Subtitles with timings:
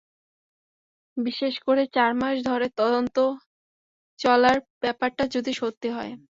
[1.17, 3.17] বিশেষ করে চার মাস ধরে তদন্ত
[4.19, 6.11] চলার ব্যাপারটা যদি সত্যি হয়।